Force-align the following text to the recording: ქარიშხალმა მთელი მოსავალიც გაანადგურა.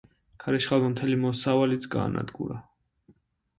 ქარიშხალმა 0.43 0.89
მთელი 0.93 1.19
მოსავალიც 1.27 1.87
გაანადგურა. 1.99 2.61